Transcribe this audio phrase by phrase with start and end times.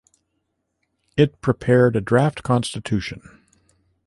[1.15, 3.21] It prepared a draft Constitution.